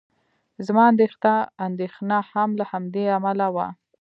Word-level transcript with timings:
زما 0.65 0.83
اندېښنه 1.67 2.17
هم 2.31 2.49
له 2.59 2.65
همدې 2.71 3.03
امله 3.17 3.47
وه. 3.55 3.67